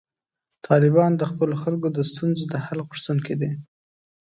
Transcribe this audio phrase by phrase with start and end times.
[0.67, 3.51] طالبان د خپلو خلکو د ستونزو د حل غوښتونکي دي.